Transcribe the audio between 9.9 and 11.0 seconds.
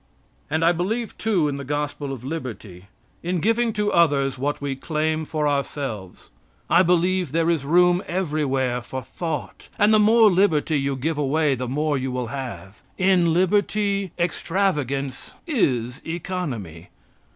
the more liberty you